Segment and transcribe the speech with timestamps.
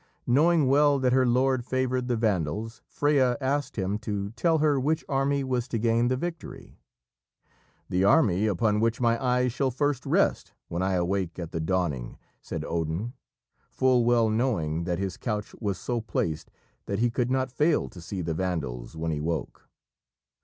[0.25, 5.05] Knowing well that her lord favoured the Vandals, Freya asked him to tell her which
[5.07, 6.79] army was to gain the victory.
[7.87, 12.17] "The army upon which my eyes shall first rest when I awake at the dawning,"
[12.41, 13.13] said Odin,
[13.69, 16.49] full well knowing that his couch was so placed
[16.87, 19.69] that he could not fail to see the Vandals when he woke.